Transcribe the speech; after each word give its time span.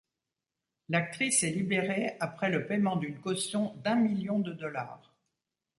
L'actrice 0.89 1.43
est 1.43 1.51
libérée 1.51 2.15
après 2.19 2.49
le 2.49 2.65
paiement 2.65 2.95
d'une 2.95 3.19
caution 3.19 3.75
d'un 3.83 3.97
million 3.97 4.39
de 4.39 4.51
dollars. 4.51 5.13